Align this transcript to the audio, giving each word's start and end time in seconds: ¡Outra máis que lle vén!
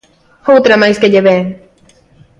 ¡Outra 0.53 0.81
máis 0.81 0.97
que 1.01 1.11
lle 1.11 1.25
vén! 1.27 1.43